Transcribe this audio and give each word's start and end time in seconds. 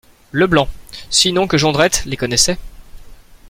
Leblanc, 0.31 0.67
sinon 1.11 1.45
que 1.47 1.59
Jondrette 1.59 2.05
les 2.07 2.17
connaissait. 2.17 2.57